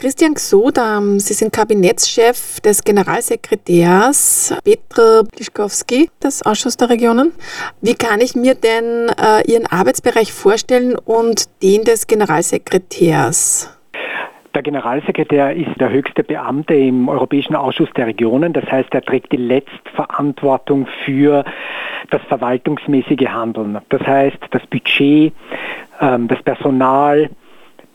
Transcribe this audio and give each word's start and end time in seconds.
Christian 0.00 0.34
Gsodam, 0.34 1.18
Sie 1.18 1.34
sind 1.34 1.52
Kabinettschef 1.52 2.60
des 2.60 2.84
Generalsekretärs 2.84 4.54
Petr 4.62 5.24
Pliskowski 5.24 6.08
des 6.22 6.46
Ausschuss 6.46 6.76
der 6.76 6.90
Regionen. 6.90 7.32
Wie 7.82 7.94
kann 7.94 8.20
ich 8.20 8.36
mir 8.36 8.54
denn 8.54 9.08
äh, 9.08 9.50
Ihren 9.50 9.66
Arbeitsbereich 9.66 10.32
vorstellen 10.32 10.94
und 10.94 11.46
den 11.64 11.82
des 11.82 12.06
Generalsekretärs? 12.06 13.76
Der 14.54 14.62
Generalsekretär 14.62 15.56
ist 15.56 15.80
der 15.80 15.90
höchste 15.90 16.22
Beamte 16.22 16.74
im 16.74 17.08
Europäischen 17.08 17.56
Ausschuss 17.56 17.90
der 17.96 18.06
Regionen. 18.06 18.52
Das 18.52 18.70
heißt, 18.70 18.94
er 18.94 19.02
trägt 19.02 19.32
die 19.32 19.36
Letztverantwortung 19.36 20.86
für 21.04 21.44
das 22.10 22.22
verwaltungsmäßige 22.28 23.26
Handeln. 23.26 23.78
Das 23.88 24.02
heißt, 24.02 24.38
das 24.52 24.64
Budget, 24.68 25.32
ähm, 26.00 26.28
das 26.28 26.40
Personal, 26.44 27.30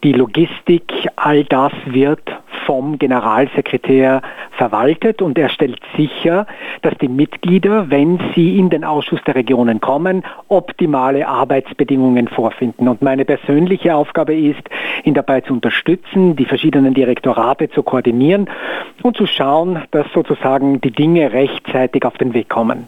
die 0.04 0.11
Logistik, 0.11 0.83
all 1.15 1.45
das 1.45 1.71
wird 1.86 2.21
vom 2.65 2.97
Generalsekretär 2.99 4.21
verwaltet 4.51 5.21
und 5.21 5.37
er 5.37 5.50
stellt 5.50 5.79
sicher, 5.97 6.45
dass 6.82 6.93
die 7.00 7.07
Mitglieder, 7.07 7.89
wenn 7.89 8.19
sie 8.36 8.57
in 8.57 8.69
den 8.69 8.83
Ausschuss 8.83 9.21
der 9.25 9.36
Regionen 9.36 9.79
kommen, 9.79 10.23
optimale 10.47 11.28
Arbeitsbedingungen 11.28 12.28
vorfinden. 12.28 12.87
Und 12.87 13.01
meine 13.01 13.25
persönliche 13.25 13.95
Aufgabe 13.95 14.36
ist, 14.36 14.64
ihn 15.04 15.14
dabei 15.14 15.42
zu 15.42 15.54
unterstützen, 15.54 16.36
die 16.36 16.45
verschiedenen 16.45 16.93
Direktorate 16.93 17.70
zu 17.70 17.83
koordinieren 17.83 18.50
und 19.01 19.17
zu 19.17 19.25
schauen, 19.25 19.83
dass 19.92 20.07
sozusagen 20.14 20.81
die 20.81 20.92
Dinge 20.92 21.31
rechtzeitig 21.33 22.06
auf 22.06 22.17
den 22.17 22.33
Weg 22.33 22.50
kommen. 22.50 22.87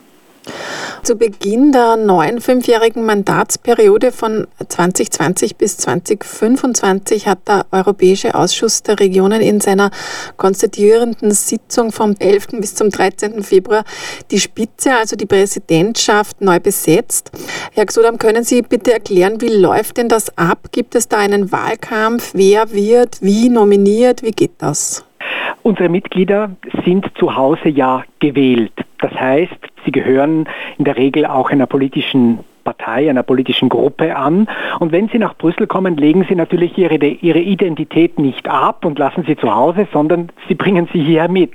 Zu 1.03 1.17
Beginn 1.17 1.71
der 1.71 1.97
neuen 1.97 2.41
fünfjährigen 2.41 3.05
Mandatsperiode 3.05 4.11
von 4.11 4.47
2020 4.67 5.55
bis 5.55 5.77
2025 5.77 7.27
hat 7.27 7.47
der 7.47 7.65
Europäische 7.71 8.33
Ausschuss 8.33 8.81
der 8.81 8.99
Regionen 8.99 9.41
in 9.41 9.61
seiner 9.61 9.91
konstituierenden 10.37 11.31
Sitzung 11.31 11.91
vom 11.91 12.15
11. 12.17 12.47
bis 12.59 12.73
zum 12.73 12.89
13. 12.89 13.43
Februar 13.43 13.83
die 14.31 14.39
Spitze, 14.39 14.95
also 14.95 15.15
die 15.15 15.27
Präsidentschaft, 15.27 16.41
neu 16.41 16.59
besetzt. 16.59 17.31
Herr 17.73 17.85
Xodam, 17.85 18.17
können 18.17 18.43
Sie 18.43 18.61
bitte 18.63 18.93
erklären, 18.93 19.41
wie 19.41 19.55
läuft 19.55 19.97
denn 19.97 20.09
das 20.09 20.35
ab? 20.37 20.69
Gibt 20.71 20.95
es 20.95 21.07
da 21.07 21.17
einen 21.17 21.51
Wahlkampf? 21.51 22.31
Wer 22.33 22.71
wird 22.71 23.21
wie 23.21 23.49
nominiert? 23.49 24.23
Wie 24.23 24.31
geht 24.31 24.53
das? 24.57 25.05
Unsere 25.61 25.89
Mitglieder 25.89 26.51
sind 26.83 27.05
zu 27.19 27.35
Hause 27.35 27.69
ja 27.69 28.03
gewählt. 28.19 28.73
Das 29.05 29.13
heißt, 29.21 29.53
sie 29.85 29.91
gehören 29.91 30.49
in 30.79 30.85
der 30.85 30.97
Regel 30.97 31.27
auch 31.27 31.51
einer 31.51 31.67
politischen 31.67 32.39
Partei, 32.65 33.07
einer 33.07 33.21
politischen 33.21 33.69
Gruppe 33.69 34.15
an. 34.15 34.47
Und 34.79 34.91
wenn 34.91 35.07
Sie 35.07 35.19
nach 35.19 35.37
Brüssel 35.37 35.67
kommen, 35.67 35.95
legen 35.95 36.25
Sie 36.27 36.35
natürlich 36.35 36.75
Ihre, 36.77 36.95
Ihre 36.95 37.39
Identität 37.39 38.17
nicht 38.17 38.49
ab 38.49 38.83
und 38.83 38.97
lassen 38.97 39.23
sie 39.25 39.37
zu 39.37 39.53
Hause, 39.55 39.87
sondern 39.93 40.31
Sie 40.47 40.55
bringen 40.55 40.89
sie 40.91 41.03
hier 41.03 41.29
mit. 41.29 41.51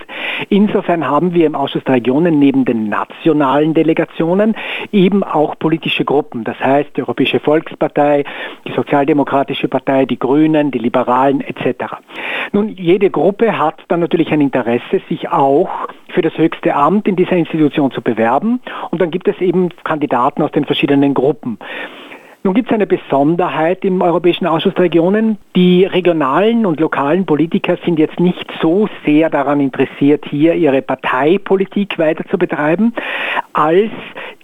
Insofern 0.49 1.05
haben 1.05 1.33
wir 1.33 1.45
im 1.45 1.53
Ausschuss 1.53 1.83
der 1.83 1.95
Regionen 1.95 2.39
neben 2.39 2.63
den 2.63 2.87
nationalen 2.87 3.73
Delegationen 3.73 4.55
eben 4.93 5.23
auch 5.23 5.59
politische 5.59 6.05
Gruppen. 6.05 6.45
Das 6.45 6.59
heißt, 6.59 6.95
die 6.95 7.01
Europäische 7.01 7.41
Volkspartei, 7.41 8.23
die 8.65 8.71
Sozialdemokratische 8.71 9.67
Partei, 9.67 10.05
die 10.05 10.17
Grünen, 10.17 10.71
die 10.71 10.79
Liberalen 10.79 11.41
etc. 11.41 11.95
Nun, 12.53 12.69
jede 12.69 13.09
Gruppe 13.09 13.59
hat 13.59 13.83
dann 13.89 13.99
natürlich 13.99 14.31
ein 14.31 14.39
Interesse, 14.39 15.01
sich 15.09 15.29
auch 15.29 15.69
für 16.11 16.21
das 16.21 16.37
höchste 16.37 16.75
Amt 16.75 17.07
in 17.07 17.15
dieser 17.15 17.33
Institution 17.33 17.91
zu 17.91 18.01
bewerben. 18.01 18.61
Und 18.89 19.01
dann 19.01 19.11
gibt 19.11 19.27
es 19.27 19.39
eben 19.41 19.69
Kandidaten 19.83 20.41
aus 20.41 20.51
den 20.51 20.65
verschiedenen 20.65 21.13
Gruppen. 21.13 21.57
Nun 22.43 22.55
gibt 22.55 22.69
es 22.69 22.73
eine 22.73 22.87
Besonderheit 22.87 23.85
im 23.85 24.01
Europäischen 24.01 24.47
Ausschuss 24.47 24.73
der 24.73 24.85
Regionen. 24.85 25.37
Die 25.55 25.85
regionalen 25.85 26.65
und 26.65 26.79
lokalen 26.79 27.27
Politiker 27.27 27.77
sind 27.85 27.99
jetzt 27.99 28.19
nicht 28.19 28.51
so 28.59 28.89
sehr 29.05 29.29
daran 29.29 29.59
interessiert, 29.59 30.25
hier 30.27 30.55
ihre 30.55 30.81
Parteipolitik 30.81 31.99
weiter 31.99 32.25
zu 32.25 32.39
betreiben, 32.39 32.95
als 33.53 33.91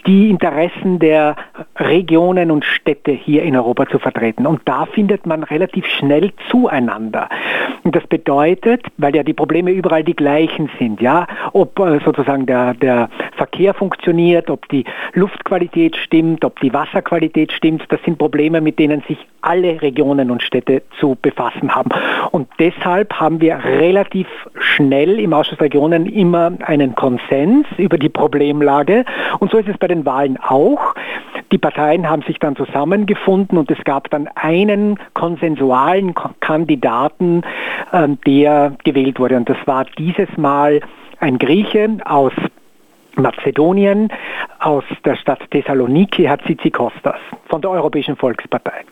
die 0.08 0.30
Interessen 0.30 1.00
der 1.00 1.36
Regionen 1.76 2.50
und 2.50 2.64
Städte 2.66 3.12
hier 3.12 3.44
in 3.44 3.56
Europa 3.56 3.88
zu 3.88 4.00
vertreten. 4.00 4.48
Und 4.48 4.62
da 4.66 4.86
findet 4.86 5.26
man 5.26 5.44
relativ 5.44 5.86
schnell 5.86 6.32
zueinander. 6.50 7.30
Und 7.84 7.96
das 7.96 8.08
bedeutet, 8.08 8.86
weil 8.98 9.16
ja 9.16 9.24
die 9.24 9.34
Probleme 9.34 9.72
überall 9.72 10.04
die 10.04 10.16
gleichen 10.16 10.70
sind, 10.80 11.02
ja, 11.02 11.28
ob 11.54 11.80
äh, 11.80 12.00
sozusagen 12.04 12.46
der, 12.46 12.74
der 12.74 13.10
Verkehr 13.36 13.74
funktioniert, 13.74 14.50
ob 14.50 14.68
die 14.70 14.84
Luftqualität 15.14 15.96
stimmt, 15.96 16.44
ob 16.44 16.60
die 16.60 16.74
Wasserqualität 16.74 17.52
stimmt, 17.52 17.84
das 17.90 18.02
sind 18.04 18.18
Probleme, 18.18 18.62
mit 18.62 18.80
denen 18.80 19.04
sich 19.08 19.18
alle 19.42 19.82
Regionen 19.82 20.32
und 20.32 20.44
Städte 20.44 20.84
zu 21.00 21.18
befassen 21.22 21.74
haben. 21.74 21.92
Und 22.32 22.48
deshalb 22.60 23.14
haben 23.14 23.40
wir 23.40 23.58
relativ 23.64 24.28
schnell 24.60 25.20
im 25.20 25.34
Ausschuss 25.34 25.62
Regionen 25.62 26.06
immer 26.08 26.52
einen 26.66 26.96
Konsens 26.96 27.66
über 27.78 27.98
die 27.98 28.10
Problemlage. 28.10 29.06
Und 29.40 29.52
so 29.52 29.58
ist 29.58 29.70
es 29.70 29.78
bei 29.78 29.88
den 29.88 29.97
Wahlen 30.06 30.38
auch. 30.38 30.96
Die 31.52 31.58
Parteien 31.58 32.10
haben 32.10 32.24
sich 32.24 32.40
dann 32.40 32.56
zusammengefunden 32.56 33.58
und 33.58 33.72
es 33.72 33.82
gab 33.86 34.10
dann 34.10 34.28
einen 34.36 35.00
konsensualen 35.14 36.14
Kandidaten, 36.42 37.44
ähm, 37.94 38.18
der 38.26 38.74
gewählt 38.84 39.20
wurde. 39.20 39.38
Und 39.38 39.48
das 39.48 39.58
war 39.66 39.86
dieses 39.98 40.28
Mal 40.38 40.82
ein 41.20 41.38
Grieche 41.38 41.98
aus 42.06 42.34
Mazedonien, 43.16 44.10
aus 44.60 44.84
der 45.06 45.16
Stadt 45.16 45.40
Thessaloniki, 45.52 46.26
Hatzitsikostas 46.26 47.20
von 47.48 47.62
der 47.62 47.72
Europäischen 47.72 48.16
Volkspartei. 48.16 48.84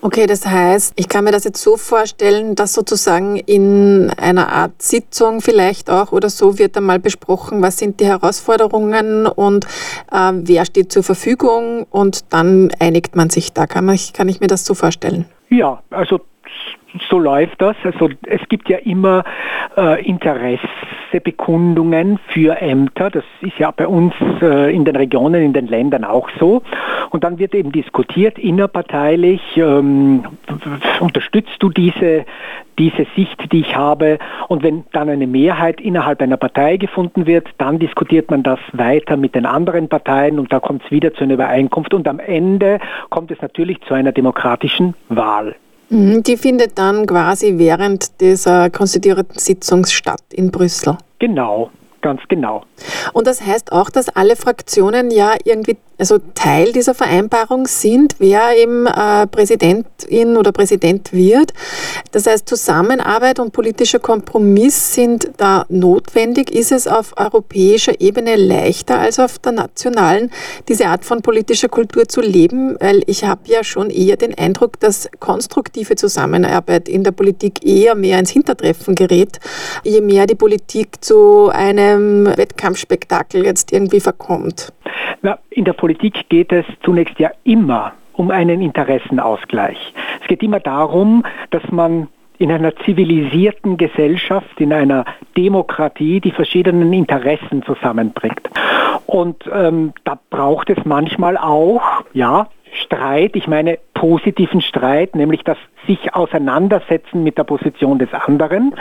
Okay, 0.00 0.26
das 0.26 0.46
heißt, 0.46 0.94
ich 0.96 1.08
kann 1.08 1.24
mir 1.24 1.32
das 1.32 1.44
jetzt 1.44 1.62
so 1.62 1.76
vorstellen, 1.76 2.54
dass 2.54 2.72
sozusagen 2.72 3.36
in 3.36 4.10
einer 4.16 4.52
Art 4.52 4.80
Sitzung 4.80 5.40
vielleicht 5.40 5.90
auch 5.90 6.12
oder 6.12 6.30
so 6.30 6.58
wird 6.58 6.76
einmal 6.76 6.98
besprochen, 6.98 7.62
was 7.62 7.78
sind 7.78 8.00
die 8.00 8.06
Herausforderungen 8.06 9.26
und 9.26 9.66
äh, 10.10 10.32
wer 10.32 10.64
steht 10.64 10.92
zur 10.92 11.02
Verfügung 11.02 11.86
und 11.90 12.32
dann 12.32 12.70
einigt 12.78 13.16
man 13.16 13.30
sich 13.30 13.52
da. 13.52 13.66
Kann, 13.66 13.84
man, 13.84 13.98
kann 14.14 14.28
ich 14.28 14.40
mir 14.40 14.46
das 14.46 14.64
so 14.64 14.74
vorstellen? 14.74 15.26
Ja, 15.50 15.82
also 15.90 16.20
so 17.08 17.18
läuft 17.18 17.62
das. 17.62 17.76
Also 17.84 18.10
es 18.26 18.40
gibt 18.48 18.68
ja 18.68 18.78
immer 18.78 19.22
äh, 19.76 20.04
Interessebekundungen 20.04 22.18
für 22.28 22.60
Ämter. 22.60 23.10
Das 23.10 23.22
ist 23.40 23.56
ja 23.58 23.70
bei 23.70 23.86
uns 23.86 24.12
äh, 24.42 24.74
in 24.74 24.84
den 24.84 24.96
Regionen, 24.96 25.40
in 25.42 25.52
den 25.52 25.68
Ländern 25.68 26.02
auch 26.04 26.28
so. 26.38 26.62
Und 27.10 27.22
dann 27.24 27.38
wird 27.38 27.54
eben 27.54 27.72
diskutiert 27.72 28.38
innerparteilich, 28.38 29.40
ähm, 29.56 30.24
unterstützt 31.00 31.56
du 31.60 31.70
diese, 31.70 32.24
diese 32.78 33.06
Sicht, 33.16 33.52
die 33.52 33.60
ich 33.60 33.76
habe. 33.76 34.18
Und 34.48 34.62
wenn 34.62 34.84
dann 34.92 35.08
eine 35.08 35.26
Mehrheit 35.26 35.80
innerhalb 35.80 36.20
einer 36.22 36.36
Partei 36.36 36.76
gefunden 36.76 37.26
wird, 37.26 37.48
dann 37.58 37.78
diskutiert 37.78 38.30
man 38.30 38.42
das 38.42 38.58
weiter 38.72 39.16
mit 39.16 39.34
den 39.34 39.46
anderen 39.46 39.88
Parteien 39.88 40.38
und 40.38 40.52
da 40.52 40.60
kommt 40.60 40.84
es 40.84 40.90
wieder 40.90 41.14
zu 41.14 41.24
einer 41.24 41.32
Übereinkunft. 41.34 41.94
Und 41.94 42.06
am 42.08 42.20
Ende 42.20 42.78
kommt 43.10 43.30
es 43.30 43.40
natürlich 43.40 43.80
zu 43.82 43.94
einer 43.94 44.12
demokratischen 44.12 44.94
Wahl. 45.08 45.54
Mhm, 45.90 46.22
die 46.22 46.36
findet 46.36 46.78
dann 46.78 47.04
quasi 47.06 47.58
während 47.58 48.20
dieser 48.20 48.70
konstituierten 48.70 49.38
Sitzung 49.38 49.84
statt 49.86 50.22
in 50.32 50.50
Brüssel. 50.50 50.96
Genau, 51.18 51.70
ganz 52.00 52.20
genau. 52.28 52.64
Und 53.12 53.26
das 53.26 53.44
heißt 53.44 53.72
auch, 53.72 53.90
dass 53.90 54.08
alle 54.08 54.36
Fraktionen 54.36 55.10
ja 55.10 55.34
irgendwie 55.44 55.76
also 56.00 56.18
Teil 56.34 56.72
dieser 56.72 56.94
Vereinbarung 56.94 57.66
sind, 57.66 58.16
wer 58.18 58.56
eben 58.56 58.86
äh, 58.86 59.26
Präsidentin 59.26 60.36
oder 60.38 60.50
Präsident 60.50 61.12
wird. 61.12 61.52
Das 62.10 62.26
heißt, 62.26 62.48
Zusammenarbeit 62.48 63.38
und 63.38 63.52
politischer 63.52 63.98
Kompromiss 63.98 64.94
sind 64.94 65.30
da 65.36 65.66
notwendig. 65.68 66.50
Ist 66.50 66.72
es 66.72 66.88
auf 66.88 67.12
europäischer 67.18 68.00
Ebene 68.00 68.36
leichter 68.36 68.98
als 68.98 69.18
auf 69.18 69.38
der 69.38 69.52
nationalen, 69.52 70.30
diese 70.68 70.86
Art 70.86 71.04
von 71.04 71.20
politischer 71.20 71.68
Kultur 71.68 72.08
zu 72.08 72.22
leben? 72.22 72.76
Weil 72.80 73.02
ich 73.06 73.24
habe 73.24 73.42
ja 73.44 73.62
schon 73.62 73.90
eher 73.90 74.16
den 74.16 74.36
Eindruck, 74.36 74.80
dass 74.80 75.08
konstruktive 75.20 75.96
Zusammenarbeit 75.96 76.88
in 76.88 77.04
der 77.04 77.12
Politik 77.12 77.64
eher 77.64 77.94
mehr 77.94 78.18
ins 78.18 78.30
Hintertreffen 78.30 78.94
gerät, 78.94 79.38
je 79.84 80.00
mehr 80.00 80.26
die 80.26 80.34
Politik 80.34 81.04
zu 81.04 81.50
einem 81.52 82.26
Wettkampfspektakel 82.26 83.44
jetzt 83.44 83.70
irgendwie 83.70 84.00
verkommt. 84.00 84.72
Na, 85.22 85.38
in 85.50 85.64
der 85.64 85.72
Politik 85.72 86.28
geht 86.28 86.52
es 86.52 86.64
zunächst 86.82 87.18
ja 87.18 87.30
immer 87.44 87.92
um 88.12 88.30
einen 88.30 88.60
Interessenausgleich. 88.60 89.94
Es 90.20 90.28
geht 90.28 90.42
immer 90.42 90.60
darum, 90.60 91.24
dass 91.50 91.62
man 91.70 92.08
in 92.38 92.50
einer 92.50 92.74
zivilisierten 92.76 93.76
Gesellschaft, 93.76 94.60
in 94.60 94.72
einer 94.72 95.04
Demokratie 95.36 96.20
die 96.20 96.30
verschiedenen 96.30 96.92
Interessen 96.92 97.62
zusammenbringt. 97.62 98.48
Und 99.06 99.44
ähm, 99.52 99.92
da 100.04 100.18
braucht 100.30 100.70
es 100.70 100.78
manchmal 100.84 101.36
auch, 101.36 101.82
ja, 102.14 102.48
Streit, 102.72 103.36
ich 103.36 103.46
meine 103.46 103.78
positiven 103.94 104.60
Streit, 104.60 105.14
nämlich 105.14 105.42
das 105.42 105.58
sich 105.86 106.14
auseinandersetzen 106.14 107.22
mit 107.24 107.36
der 107.36 107.44
Position 107.44 107.98
des 107.98 108.12
anderen. 108.14 108.74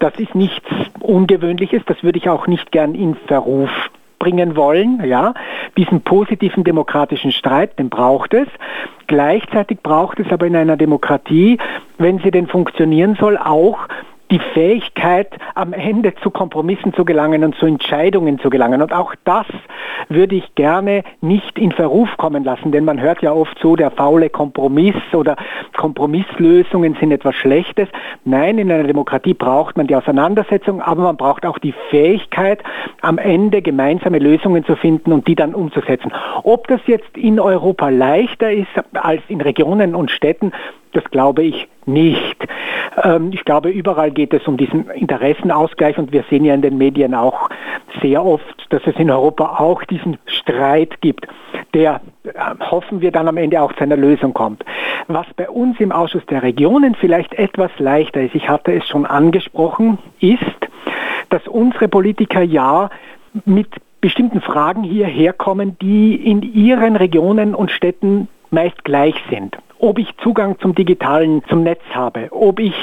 Das 0.00 0.14
ist 0.18 0.34
nichts 0.34 0.68
Ungewöhnliches, 1.00 1.82
das 1.86 2.02
würde 2.02 2.18
ich 2.18 2.28
auch 2.28 2.46
nicht 2.46 2.72
gern 2.72 2.94
in 2.94 3.14
Verruf 3.14 3.70
bringen 4.20 4.54
wollen, 4.54 5.02
ja, 5.04 5.34
diesen 5.76 6.02
positiven 6.02 6.62
demokratischen 6.62 7.32
Streit, 7.32 7.76
den 7.80 7.90
braucht 7.90 8.32
es. 8.34 8.46
Gleichzeitig 9.08 9.80
braucht 9.82 10.20
es 10.20 10.30
aber 10.30 10.46
in 10.46 10.54
einer 10.54 10.76
Demokratie, 10.76 11.58
wenn 11.98 12.20
sie 12.20 12.30
denn 12.30 12.46
funktionieren 12.46 13.16
soll, 13.18 13.36
auch 13.36 13.88
die 14.30 14.38
Fähigkeit, 14.54 15.28
am 15.54 15.72
Ende 15.72 16.14
zu 16.16 16.30
Kompromissen 16.30 16.94
zu 16.94 17.04
gelangen 17.04 17.44
und 17.44 17.56
zu 17.56 17.66
Entscheidungen 17.66 18.38
zu 18.38 18.50
gelangen. 18.50 18.82
Und 18.82 18.92
auch 18.92 19.14
das 19.24 19.46
würde 20.08 20.36
ich 20.36 20.54
gerne 20.54 21.02
nicht 21.20 21.58
in 21.58 21.72
Verruf 21.72 22.08
kommen 22.16 22.44
lassen, 22.44 22.72
denn 22.72 22.84
man 22.84 23.00
hört 23.00 23.22
ja 23.22 23.32
oft 23.32 23.58
so, 23.60 23.76
der 23.76 23.90
faule 23.90 24.30
Kompromiss 24.30 24.94
oder 25.12 25.36
Kompromisslösungen 25.76 26.96
sind 27.00 27.12
etwas 27.12 27.34
Schlechtes. 27.36 27.88
Nein, 28.24 28.58
in 28.58 28.70
einer 28.70 28.84
Demokratie 28.84 29.34
braucht 29.34 29.76
man 29.76 29.86
die 29.86 29.96
Auseinandersetzung, 29.96 30.80
aber 30.80 31.02
man 31.02 31.16
braucht 31.16 31.44
auch 31.44 31.58
die 31.58 31.74
Fähigkeit, 31.90 32.62
am 33.02 33.18
Ende 33.18 33.62
gemeinsame 33.62 34.18
Lösungen 34.18 34.64
zu 34.64 34.76
finden 34.76 35.12
und 35.12 35.26
die 35.26 35.34
dann 35.34 35.54
umzusetzen. 35.54 36.12
Ob 36.42 36.68
das 36.68 36.80
jetzt 36.86 37.16
in 37.16 37.40
Europa 37.40 37.88
leichter 37.88 38.52
ist 38.52 38.68
als 38.94 39.22
in 39.28 39.40
Regionen 39.40 39.94
und 39.94 40.10
Städten, 40.10 40.52
das 40.92 41.04
glaube 41.04 41.42
ich 41.42 41.68
nicht. 41.86 42.46
Ähm, 43.02 43.30
ich 43.32 43.44
glaube, 43.44 43.70
überall 43.70 44.10
geht 44.10 44.32
es 44.34 44.46
um 44.46 44.56
diesen 44.56 44.90
Interessenausgleich 44.90 45.98
und 45.98 46.12
wir 46.12 46.24
sehen 46.30 46.44
ja 46.44 46.54
in 46.54 46.62
den 46.62 46.78
Medien 46.78 47.14
auch 47.14 47.48
sehr 48.02 48.24
oft, 48.24 48.66
dass 48.70 48.82
es 48.86 48.96
in 48.96 49.10
Europa 49.10 49.56
auch 49.58 49.84
diesen 49.84 50.18
Streit 50.26 51.00
gibt, 51.00 51.26
der 51.74 52.00
äh, 52.24 52.30
hoffen 52.60 53.00
wir 53.00 53.12
dann 53.12 53.28
am 53.28 53.36
Ende 53.36 53.60
auch 53.60 53.72
zu 53.72 53.80
einer 53.80 53.96
Lösung 53.96 54.34
kommt. 54.34 54.64
Was 55.08 55.26
bei 55.36 55.48
uns 55.48 55.78
im 55.80 55.92
Ausschuss 55.92 56.24
der 56.26 56.42
Regionen 56.42 56.94
vielleicht 56.94 57.34
etwas 57.34 57.70
leichter 57.78 58.22
ist, 58.22 58.34
ich 58.34 58.48
hatte 58.48 58.72
es 58.72 58.86
schon 58.88 59.06
angesprochen, 59.06 59.98
ist, 60.20 60.40
dass 61.30 61.46
unsere 61.46 61.88
Politiker 61.88 62.42
ja 62.42 62.90
mit 63.44 63.68
bestimmten 64.00 64.40
Fragen 64.40 64.82
hierher 64.82 65.32
kommen, 65.32 65.76
die 65.80 66.14
in 66.14 66.42
ihren 66.42 66.96
Regionen 66.96 67.54
und 67.54 67.70
Städten 67.70 68.28
meist 68.50 68.84
gleich 68.84 69.14
sind 69.30 69.56
ob 69.80 69.98
ich 69.98 70.08
Zugang 70.22 70.58
zum 70.60 70.74
digitalen, 70.74 71.42
zum 71.48 71.62
Netz 71.62 71.82
habe, 71.92 72.28
ob 72.30 72.60
ich 72.60 72.74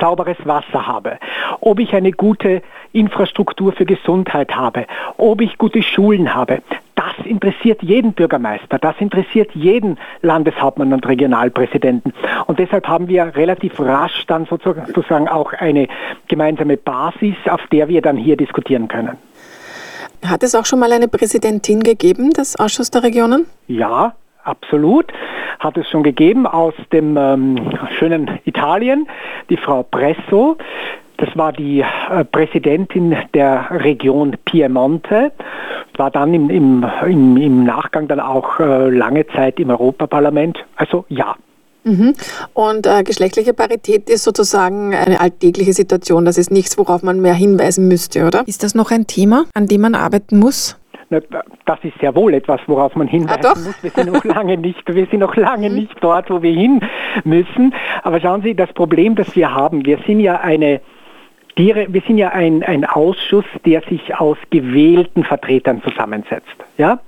sauberes 0.00 0.36
Wasser 0.44 0.86
habe, 0.86 1.18
ob 1.60 1.80
ich 1.80 1.94
eine 1.94 2.12
gute 2.12 2.62
Infrastruktur 2.92 3.72
für 3.72 3.86
Gesundheit 3.86 4.54
habe, 4.54 4.86
ob 5.16 5.40
ich 5.40 5.58
gute 5.58 5.82
Schulen 5.82 6.34
habe. 6.34 6.62
Das 6.94 7.26
interessiert 7.26 7.82
jeden 7.82 8.12
Bürgermeister, 8.12 8.78
das 8.78 8.96
interessiert 8.98 9.52
jeden 9.54 9.98
Landeshauptmann 10.20 10.92
und 10.92 11.06
Regionalpräsidenten. 11.06 12.12
Und 12.46 12.58
deshalb 12.58 12.86
haben 12.88 13.08
wir 13.08 13.36
relativ 13.36 13.78
rasch 13.80 14.26
dann 14.26 14.46
sozusagen 14.46 15.28
auch 15.28 15.52
eine 15.52 15.88
gemeinsame 16.26 16.76
Basis, 16.76 17.36
auf 17.48 17.66
der 17.68 17.88
wir 17.88 18.02
dann 18.02 18.16
hier 18.16 18.36
diskutieren 18.36 18.88
können. 18.88 19.16
Hat 20.26 20.42
es 20.42 20.54
auch 20.56 20.66
schon 20.66 20.80
mal 20.80 20.92
eine 20.92 21.06
Präsidentin 21.06 21.80
gegeben 21.80 22.32
des 22.32 22.58
Ausschuss 22.58 22.90
der 22.90 23.04
Regionen? 23.04 23.46
Ja, 23.68 24.14
absolut 24.42 25.06
hat 25.58 25.76
es 25.76 25.88
schon 25.88 26.02
gegeben 26.02 26.46
aus 26.46 26.74
dem 26.92 27.16
ähm, 27.16 27.72
schönen 27.98 28.38
Italien, 28.44 29.08
die 29.50 29.56
Frau 29.56 29.82
Presso. 29.82 30.56
Das 31.18 31.36
war 31.36 31.52
die 31.52 31.80
äh, 31.80 32.24
Präsidentin 32.24 33.16
der 33.34 33.66
Region 33.70 34.36
Piemonte, 34.44 35.32
war 35.96 36.12
dann 36.12 36.32
im, 36.32 36.48
im, 36.48 36.86
im, 37.04 37.36
im 37.36 37.64
Nachgang 37.64 38.06
dann 38.06 38.20
auch 38.20 38.60
äh, 38.60 38.88
lange 38.88 39.26
Zeit 39.26 39.58
im 39.58 39.70
Europaparlament. 39.70 40.64
Also 40.76 41.04
ja, 41.08 41.34
mhm. 41.82 42.14
und 42.54 42.86
äh, 42.86 43.02
geschlechtliche 43.02 43.52
Parität 43.52 44.08
ist 44.08 44.22
sozusagen 44.22 44.94
eine 44.94 45.20
alltägliche 45.20 45.72
Situation. 45.72 46.24
Das 46.24 46.38
ist 46.38 46.52
nichts, 46.52 46.78
worauf 46.78 47.02
man 47.02 47.20
mehr 47.20 47.34
hinweisen 47.34 47.88
müsste, 47.88 48.24
oder? 48.24 48.44
Ist 48.46 48.62
das 48.62 48.76
noch 48.76 48.92
ein 48.92 49.08
Thema, 49.08 49.46
an 49.54 49.66
dem 49.66 49.80
man 49.80 49.96
arbeiten 49.96 50.38
muss? 50.38 50.76
Das 51.10 51.78
ist 51.82 51.98
sehr 52.00 52.14
wohl 52.14 52.34
etwas, 52.34 52.60
worauf 52.66 52.94
man 52.94 53.08
hinweisen 53.08 53.46
ah, 53.46 53.54
muss. 53.54 53.82
Wir 53.82 53.90
sind 53.90 54.12
noch 54.12 54.24
lange 54.24 54.58
nicht, 54.58 54.82
wir 54.94 55.06
sind 55.06 55.20
noch 55.20 55.36
lange 55.36 55.70
mhm. 55.70 55.76
nicht 55.76 55.96
dort, 56.00 56.30
wo 56.30 56.42
wir 56.42 56.52
hin 56.52 56.80
müssen. 57.24 57.74
Aber 58.02 58.20
schauen 58.20 58.42
Sie, 58.42 58.54
das 58.54 58.72
Problem, 58.72 59.14
das 59.14 59.34
wir 59.34 59.54
haben, 59.54 59.86
wir 59.86 59.98
sind 60.06 60.20
ja 60.20 60.40
eine 60.40 60.80
wir 61.58 62.02
sind 62.06 62.18
ja 62.18 62.28
ein, 62.28 62.62
ein 62.62 62.84
Ausschuss, 62.84 63.44
der 63.66 63.82
sich 63.82 64.14
aus 64.14 64.38
gewählten 64.50 65.24
Vertretern 65.24 65.82
zusammensetzt. 65.82 66.46
Ja? 66.76 67.00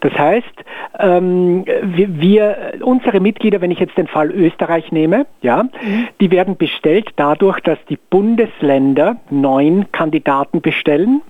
Das 0.00 0.12
heißt, 0.12 0.64
ähm, 1.00 1.64
wir, 1.82 2.20
wir, 2.20 2.72
unsere 2.82 3.18
Mitglieder, 3.18 3.60
wenn 3.60 3.72
ich 3.72 3.80
jetzt 3.80 3.98
den 3.98 4.06
Fall 4.06 4.30
Österreich 4.30 4.92
nehme, 4.92 5.26
ja, 5.42 5.64
mhm. 5.64 6.08
die 6.20 6.30
werden 6.30 6.56
bestellt 6.56 7.10
dadurch, 7.16 7.58
dass 7.60 7.78
die 7.88 7.98
Bundesländer 8.10 9.16
neun 9.28 9.90
Kandidaten 9.90 10.60
bestellen 10.60 11.22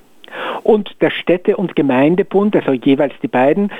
und 0.62 1.00
der 1.00 1.10
Städte- 1.10 1.56
und 1.56 1.76
Gemeindebund, 1.76 2.56
also 2.56 2.72
jeweils 2.72 3.14
die 3.22 3.28
beiden, 3.28 3.70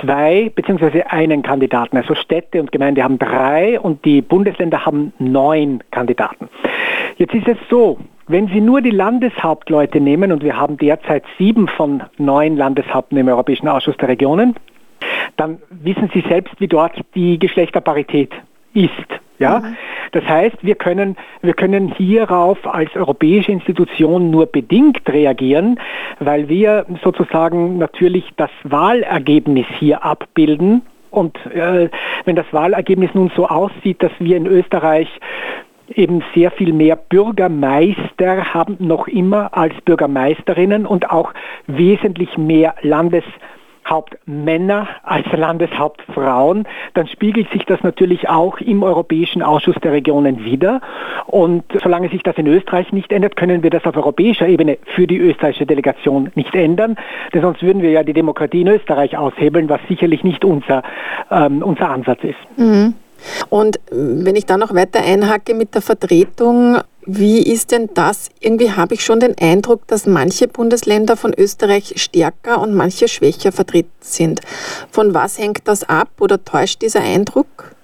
zwei 0.00 0.50
bzw. 0.54 1.02
einen 1.04 1.42
Kandidaten. 1.42 1.96
Also 1.96 2.14
Städte 2.14 2.60
und 2.60 2.72
Gemeinde 2.72 3.02
haben 3.02 3.18
drei 3.18 3.78
und 3.80 4.04
die 4.04 4.22
Bundesländer 4.22 4.84
haben 4.84 5.12
neun 5.18 5.82
Kandidaten. 5.90 6.48
Jetzt 7.16 7.34
ist 7.34 7.48
es 7.48 7.58
so, 7.70 7.98
wenn 8.26 8.48
Sie 8.48 8.60
nur 8.60 8.80
die 8.80 8.90
Landeshauptleute 8.90 10.00
nehmen, 10.00 10.32
und 10.32 10.42
wir 10.42 10.56
haben 10.56 10.78
derzeit 10.78 11.24
sieben 11.38 11.68
von 11.68 12.02
neun 12.16 12.56
Landeshaupten 12.56 13.18
im 13.18 13.28
Europäischen 13.28 13.68
Ausschuss 13.68 13.96
der 13.98 14.08
Regionen, 14.08 14.54
dann 15.36 15.58
wissen 15.70 16.10
Sie 16.14 16.24
selbst, 16.28 16.54
wie 16.58 16.68
dort 16.68 16.98
die 17.14 17.38
Geschlechterparität 17.38 18.32
ist. 18.72 18.90
Ja? 19.38 19.60
Mhm. 19.60 19.76
Das 20.12 20.24
heißt, 20.24 20.56
wir 20.62 20.76
können, 20.76 21.16
wir 21.42 21.54
können 21.54 21.88
hierauf 21.88 22.58
als 22.66 22.94
europäische 22.94 23.52
Institution 23.52 24.30
nur 24.30 24.46
bedingt 24.46 25.08
reagieren, 25.08 25.80
weil 26.20 26.48
wir 26.48 26.86
sozusagen 27.02 27.78
natürlich 27.78 28.30
das 28.36 28.50
Wahlergebnis 28.62 29.66
hier 29.78 30.04
abbilden. 30.04 30.82
Und 31.10 31.36
äh, 31.46 31.88
wenn 32.24 32.36
das 32.36 32.46
Wahlergebnis 32.52 33.10
nun 33.14 33.30
so 33.36 33.48
aussieht, 33.48 34.02
dass 34.02 34.12
wir 34.18 34.36
in 34.36 34.46
Österreich 34.46 35.08
eben 35.94 36.22
sehr 36.34 36.50
viel 36.50 36.72
mehr 36.72 36.96
Bürgermeister 36.96 38.54
haben 38.54 38.76
noch 38.78 39.06
immer 39.06 39.56
als 39.56 39.74
Bürgermeisterinnen 39.84 40.86
und 40.86 41.10
auch 41.10 41.32
wesentlich 41.66 42.38
mehr 42.38 42.74
Landes 42.82 43.24
Landeshauptmänner 43.84 44.88
als 45.02 45.26
Landeshauptfrauen, 45.32 46.66
dann 46.94 47.06
spiegelt 47.06 47.50
sich 47.52 47.64
das 47.66 47.82
natürlich 47.82 48.28
auch 48.28 48.58
im 48.58 48.82
Europäischen 48.82 49.42
Ausschuss 49.42 49.76
der 49.82 49.92
Regionen 49.92 50.44
wieder. 50.44 50.80
Und 51.26 51.64
solange 51.82 52.08
sich 52.08 52.22
das 52.22 52.36
in 52.36 52.46
Österreich 52.46 52.92
nicht 52.92 53.12
ändert, 53.12 53.36
können 53.36 53.62
wir 53.62 53.70
das 53.70 53.84
auf 53.84 53.96
europäischer 53.96 54.48
Ebene 54.48 54.78
für 54.94 55.06
die 55.06 55.18
österreichische 55.18 55.66
Delegation 55.66 56.30
nicht 56.34 56.54
ändern. 56.54 56.96
Denn 57.32 57.42
sonst 57.42 57.62
würden 57.62 57.82
wir 57.82 57.90
ja 57.90 58.02
die 58.02 58.14
Demokratie 58.14 58.62
in 58.62 58.68
Österreich 58.68 59.16
aushebeln, 59.16 59.68
was 59.68 59.80
sicherlich 59.88 60.24
nicht 60.24 60.44
unser, 60.44 60.82
ähm, 61.30 61.62
unser 61.62 61.90
Ansatz 61.90 62.20
ist. 62.22 62.58
Mhm. 62.58 62.94
Und 63.48 63.78
wenn 63.90 64.36
ich 64.36 64.44
da 64.44 64.58
noch 64.58 64.74
weiter 64.74 65.00
einhacke 65.00 65.54
mit 65.54 65.74
der 65.74 65.82
Vertretung, 65.82 66.78
wie 67.06 67.42
ist 67.42 67.72
denn 67.72 67.90
das? 67.94 68.30
Irgendwie 68.40 68.72
habe 68.72 68.94
ich 68.94 69.04
schon 69.04 69.20
den 69.20 69.34
Eindruck, 69.38 69.86
dass 69.86 70.06
manche 70.06 70.48
Bundesländer 70.48 71.16
von 71.16 71.34
Österreich 71.36 71.94
stärker 71.96 72.60
und 72.60 72.74
manche 72.74 73.08
schwächer 73.08 73.52
vertreten 73.52 73.90
sind. 74.00 74.40
Von 74.90 75.14
was 75.14 75.38
hängt 75.38 75.68
das 75.68 75.88
ab 75.88 76.08
oder 76.20 76.42
täuscht 76.44 76.82
dieser 76.82 77.00
Eindruck? 77.00 77.74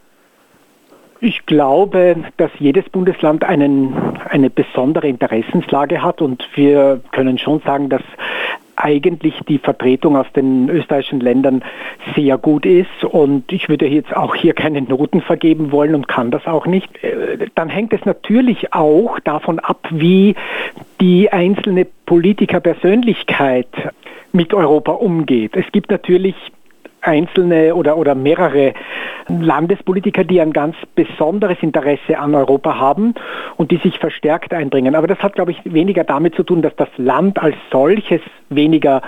Ich 1.20 1.44
glaube, 1.44 2.16
dass 2.38 2.50
jedes 2.58 2.88
Bundesland 2.88 3.44
einen, 3.44 3.94
eine 4.30 4.48
besondere 4.48 5.06
Interessenslage 5.06 6.02
hat 6.02 6.22
und 6.22 6.48
wir 6.54 7.00
können 7.12 7.36
schon 7.36 7.60
sagen, 7.60 7.90
dass 7.90 8.02
eigentlich 8.82 9.34
die 9.48 9.58
Vertretung 9.58 10.16
aus 10.16 10.26
den 10.34 10.68
österreichischen 10.68 11.20
Ländern 11.20 11.62
sehr 12.14 12.38
gut 12.38 12.66
ist 12.66 13.04
und 13.04 13.50
ich 13.52 13.68
würde 13.68 13.86
jetzt 13.86 14.14
auch 14.16 14.34
hier 14.34 14.54
keine 14.54 14.82
Noten 14.82 15.20
vergeben 15.20 15.72
wollen 15.72 15.94
und 15.94 16.08
kann 16.08 16.30
das 16.30 16.46
auch 16.46 16.66
nicht. 16.66 17.02
Äh, 17.02 17.48
dann 17.54 17.68
hängt 17.68 17.92
es 17.92 18.04
natürlich 18.04 18.72
auch 18.72 19.18
davon 19.20 19.58
ab, 19.58 19.86
wie 19.90 20.34
die 21.00 21.30
einzelne 21.32 21.86
Politikerpersönlichkeit 22.06 23.68
mit 24.32 24.54
Europa 24.54 24.92
umgeht. 24.92 25.56
Es 25.56 25.70
gibt 25.72 25.90
natürlich 25.90 26.34
einzelne 27.02 27.74
oder, 27.74 27.96
oder 27.96 28.14
mehrere 28.14 28.74
Landespolitiker, 29.28 30.24
die 30.24 30.40
ein 30.40 30.52
ganz 30.52 30.76
besonderes 30.94 31.58
Interesse 31.60 32.18
an 32.18 32.34
Europa 32.34 32.78
haben 32.78 33.14
und 33.56 33.70
die 33.70 33.76
sich 33.78 33.98
verstärkt 33.98 34.52
einbringen. 34.52 34.94
Aber 34.94 35.06
das 35.06 35.18
hat, 35.20 35.34
glaube 35.34 35.52
ich, 35.52 35.60
weniger 35.64 36.04
damit 36.04 36.34
zu 36.34 36.42
tun, 36.42 36.62
dass 36.62 36.74
das 36.76 36.88
Land 36.96 37.40
als 37.40 37.56
solches 37.70 38.20
weniger 38.48 39.02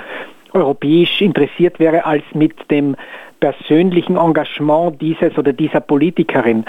europäisch 0.52 1.20
interessiert 1.20 1.80
wäre 1.80 2.04
als 2.04 2.24
mit 2.34 2.70
dem 2.70 2.96
persönlichen 3.40 4.16
Engagement 4.16 5.00
dieses 5.00 5.36
oder 5.36 5.52
dieser 5.52 5.80
Politikerin. 5.80 6.64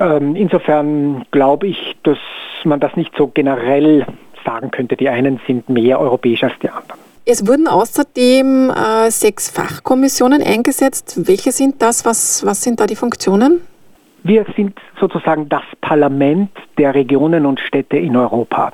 Ähm, 0.00 0.36
insofern 0.36 1.24
glaube 1.30 1.68
ich, 1.68 1.96
dass 2.02 2.18
man 2.64 2.80
das 2.80 2.96
nicht 2.96 3.16
so 3.16 3.28
generell 3.28 4.04
sagen 4.44 4.70
könnte. 4.70 4.96
Die 4.96 5.08
einen 5.08 5.40
sind 5.46 5.68
mehr 5.68 6.00
europäisch 6.00 6.42
als 6.42 6.58
die 6.60 6.68
anderen. 6.68 7.11
Es 7.24 7.46
wurden 7.46 7.68
außerdem 7.68 8.70
äh, 8.70 9.10
sechs 9.10 9.48
Fachkommissionen 9.48 10.42
eingesetzt. 10.42 11.28
Welche 11.28 11.52
sind 11.52 11.80
das? 11.80 12.04
Was, 12.04 12.44
was 12.44 12.62
sind 12.62 12.80
da 12.80 12.86
die 12.86 12.96
Funktionen? 12.96 13.60
Wir 14.24 14.44
sind 14.56 14.76
sozusagen 15.00 15.48
das 15.48 15.62
Parlament 15.80 16.50
der 16.78 16.94
Regionen 16.94 17.46
und 17.46 17.60
Städte 17.60 17.96
in 17.96 18.16
Europa. 18.16 18.72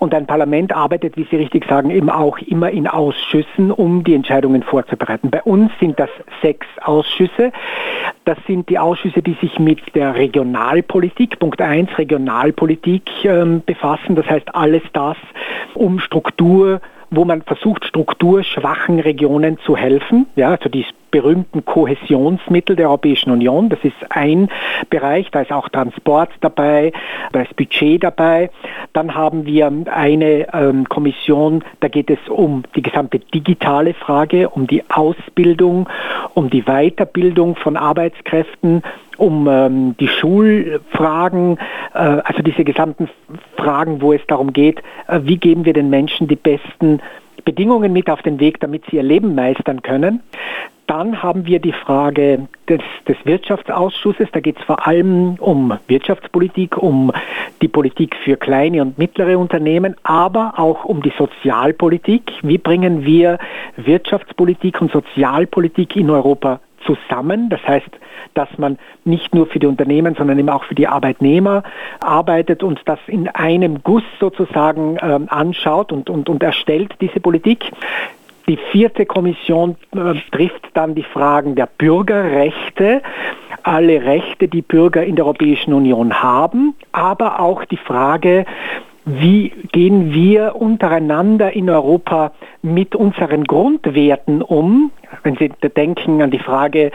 Und 0.00 0.12
ein 0.12 0.26
Parlament 0.26 0.72
arbeitet, 0.72 1.16
wie 1.16 1.26
Sie 1.30 1.36
richtig 1.36 1.66
sagen, 1.68 1.90
eben 1.90 2.10
auch 2.10 2.38
immer 2.38 2.70
in 2.70 2.88
Ausschüssen, 2.88 3.70
um 3.70 4.02
die 4.02 4.14
Entscheidungen 4.14 4.64
vorzubereiten. 4.64 5.30
Bei 5.30 5.42
uns 5.42 5.70
sind 5.78 5.98
das 5.98 6.10
sechs 6.42 6.66
Ausschüsse. 6.82 7.52
Das 8.24 8.38
sind 8.46 8.68
die 8.68 8.78
Ausschüsse, 8.78 9.22
die 9.22 9.36
sich 9.40 9.58
mit 9.60 9.80
der 9.94 10.16
Regionalpolitik, 10.16 11.38
Punkt 11.38 11.60
1, 11.60 11.96
Regionalpolitik 11.96 13.08
ähm, 13.24 13.62
befassen. 13.64 14.16
Das 14.16 14.26
heißt 14.26 14.52
alles 14.54 14.82
das 14.92 15.16
um 15.74 16.00
Struktur, 16.00 16.80
wo 17.10 17.24
man 17.24 17.42
versucht, 17.42 17.84
strukturschwachen 17.84 19.00
Regionen 19.00 19.58
zu 19.64 19.76
helfen. 19.76 20.26
Ja, 20.36 20.50
also 20.50 20.68
die 20.68 20.84
berühmten 21.14 21.64
Kohäsionsmittel 21.64 22.74
der 22.74 22.88
Europäischen 22.88 23.30
Union. 23.30 23.68
Das 23.68 23.78
ist 23.84 23.94
ein 24.10 24.48
Bereich, 24.90 25.30
da 25.30 25.42
ist 25.42 25.52
auch 25.52 25.68
Transport 25.68 26.30
dabei, 26.40 26.92
da 27.30 27.42
ist 27.42 27.54
Budget 27.54 28.02
dabei. 28.02 28.50
Dann 28.94 29.14
haben 29.14 29.46
wir 29.46 29.70
eine 29.92 30.52
ähm, 30.52 30.88
Kommission, 30.88 31.62
da 31.78 31.86
geht 31.86 32.10
es 32.10 32.18
um 32.28 32.64
die 32.74 32.82
gesamte 32.82 33.20
digitale 33.20 33.94
Frage, 33.94 34.48
um 34.48 34.66
die 34.66 34.82
Ausbildung, 34.90 35.88
um 36.34 36.50
die 36.50 36.62
Weiterbildung 36.62 37.54
von 37.54 37.76
Arbeitskräften, 37.76 38.82
um 39.16 39.48
ähm, 39.48 39.96
die 39.98 40.08
Schulfragen, 40.08 41.58
äh, 41.94 41.98
also 41.98 42.42
diese 42.42 42.64
gesamten 42.64 43.08
Fragen, 43.56 44.00
wo 44.00 44.12
es 44.12 44.20
darum 44.26 44.52
geht, 44.52 44.82
äh, 45.08 45.20
wie 45.22 45.36
geben 45.36 45.64
wir 45.64 45.72
den 45.72 45.90
Menschen 45.90 46.28
die 46.28 46.36
besten 46.36 47.00
Bedingungen 47.44 47.92
mit 47.92 48.08
auf 48.08 48.22
den 48.22 48.40
Weg, 48.40 48.60
damit 48.60 48.84
sie 48.90 48.96
ihr 48.96 49.02
Leben 49.02 49.34
meistern 49.34 49.82
können. 49.82 50.20
Dann 50.86 51.22
haben 51.22 51.46
wir 51.46 51.60
die 51.60 51.72
Frage 51.72 52.46
des, 52.68 52.80
des 53.08 53.16
Wirtschaftsausschusses. 53.24 54.28
Da 54.32 54.40
geht 54.40 54.58
es 54.58 54.64
vor 54.64 54.86
allem 54.86 55.36
um 55.40 55.78
Wirtschaftspolitik, 55.88 56.76
um 56.76 57.10
die 57.62 57.68
Politik 57.68 58.14
für 58.16 58.36
kleine 58.36 58.82
und 58.82 58.98
mittlere 58.98 59.38
Unternehmen, 59.38 59.94
aber 60.02 60.54
auch 60.58 60.84
um 60.84 61.02
die 61.02 61.12
Sozialpolitik. 61.16 62.32
Wie 62.42 62.58
bringen 62.58 63.04
wir 63.04 63.38
Wirtschaftspolitik 63.76 64.80
und 64.82 64.92
Sozialpolitik 64.92 65.96
in 65.96 66.10
Europa 66.10 66.60
zusammen. 66.84 67.48
Das 67.48 67.62
heißt, 67.66 67.90
dass 68.34 68.48
man 68.58 68.78
nicht 69.04 69.34
nur 69.34 69.46
für 69.46 69.58
die 69.58 69.66
Unternehmen, 69.66 70.14
sondern 70.14 70.38
eben 70.38 70.48
auch 70.48 70.64
für 70.64 70.74
die 70.74 70.88
Arbeitnehmer 70.88 71.62
arbeitet 72.00 72.62
und 72.62 72.80
das 72.86 72.98
in 73.06 73.28
einem 73.28 73.82
Guss 73.82 74.04
sozusagen 74.20 74.96
äh, 74.96 75.20
anschaut 75.28 75.92
und, 75.92 76.08
und, 76.10 76.28
und 76.28 76.42
erstellt 76.42 76.94
diese 77.00 77.20
Politik. 77.20 77.70
Die 78.46 78.58
vierte 78.72 79.06
Kommission 79.06 79.76
äh, 79.92 80.14
trifft 80.30 80.68
dann 80.74 80.94
die 80.94 81.02
Fragen 81.02 81.54
der 81.54 81.66
Bürgerrechte, 81.78 83.02
alle 83.62 84.04
Rechte, 84.04 84.48
die 84.48 84.60
Bürger 84.60 85.04
in 85.04 85.16
der 85.16 85.24
Europäischen 85.24 85.72
Union 85.72 86.22
haben, 86.22 86.74
aber 86.92 87.40
auch 87.40 87.64
die 87.64 87.78
Frage, 87.78 88.44
wie 89.06 89.50
gehen 89.72 90.14
wir 90.14 90.56
untereinander 90.56 91.52
in 91.52 91.68
Europa 91.68 92.32
mit 92.62 92.94
unseren 92.94 93.44
Grundwerten 93.44 94.40
um? 94.40 94.90
Wenn 95.22 95.36
Sie 95.36 95.48
denken 95.48 96.22
an 96.22 96.30
die 96.30 96.38
Frage 96.38 96.90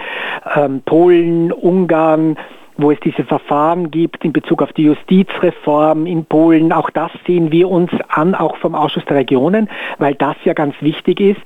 ähm, 0.55 0.81
Polen, 0.83 1.51
Ungarn, 1.51 2.37
wo 2.77 2.91
es 2.91 2.99
diese 3.01 3.23
Verfahren 3.25 3.91
gibt 3.91 4.23
in 4.23 4.33
Bezug 4.33 4.61
auf 4.61 4.73
die 4.73 4.83
Justizreform 4.83 6.05
in 6.05 6.25
Polen. 6.25 6.71
Auch 6.71 6.89
das 6.89 7.11
sehen 7.27 7.51
wir 7.51 7.69
uns 7.69 7.91
an, 8.07 8.33
auch 8.35 8.57
vom 8.57 8.73
Ausschuss 8.73 9.05
der 9.05 9.17
Regionen, 9.17 9.69
weil 9.97 10.15
das 10.15 10.35
ja 10.45 10.53
ganz 10.53 10.75
wichtig 10.81 11.19
ist. 11.19 11.41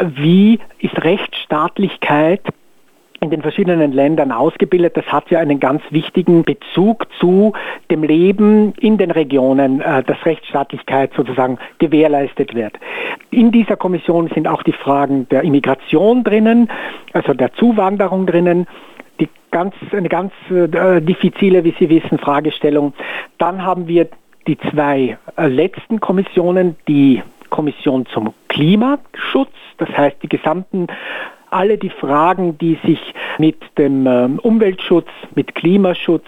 Wie 0.00 0.58
ist 0.78 1.04
Rechtsstaatlichkeit 1.04 2.40
in 3.20 3.30
den 3.30 3.42
verschiedenen 3.42 3.92
Ländern 3.92 4.32
ausgebildet. 4.32 4.96
Das 4.96 5.06
hat 5.06 5.30
ja 5.30 5.40
einen 5.40 5.60
ganz 5.60 5.82
wichtigen 5.90 6.44
Bezug 6.44 7.06
zu 7.18 7.52
dem 7.90 8.02
Leben 8.02 8.72
in 8.80 8.98
den 8.98 9.10
Regionen, 9.10 9.80
äh, 9.80 10.02
dass 10.02 10.24
Rechtsstaatlichkeit 10.24 11.12
sozusagen 11.16 11.58
gewährleistet 11.78 12.54
wird. 12.54 12.74
In 13.30 13.50
dieser 13.50 13.76
Kommission 13.76 14.28
sind 14.34 14.46
auch 14.46 14.62
die 14.62 14.72
Fragen 14.72 15.28
der 15.28 15.42
Immigration 15.42 16.24
drinnen, 16.24 16.70
also 17.12 17.34
der 17.34 17.52
Zuwanderung 17.54 18.26
drinnen, 18.26 18.66
die 19.20 19.28
ganz, 19.50 19.74
eine 19.92 20.08
ganz 20.08 20.32
äh, 20.50 21.00
diffizile, 21.00 21.64
wie 21.64 21.74
Sie 21.78 21.88
wissen, 21.88 22.18
Fragestellung. 22.18 22.92
Dann 23.38 23.64
haben 23.64 23.88
wir 23.88 24.08
die 24.46 24.58
zwei 24.70 25.18
äh, 25.36 25.46
letzten 25.48 26.00
Kommissionen, 26.00 26.76
die 26.86 27.22
Kommission 27.50 28.06
zum 28.06 28.32
Klimaschutz, 28.48 29.52
das 29.78 29.88
heißt 29.90 30.16
die 30.22 30.28
gesamten 30.28 30.86
alle 31.50 31.78
die 31.78 31.90
Fragen, 31.90 32.58
die 32.58 32.78
sich 32.84 33.00
mit 33.38 33.56
dem 33.76 34.06
ähm, 34.06 34.38
Umweltschutz, 34.40 35.08
mit 35.34 35.54
Klimaschutz, 35.54 36.26